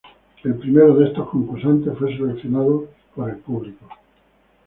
El 0.43 0.55
primero 0.55 0.95
de 0.95 1.09
estos 1.09 1.29
concursantes 1.29 1.95
fue 1.95 2.11
seleccionado 2.17 2.87
por 3.13 3.29
el 3.29 3.37
público. 3.37 3.85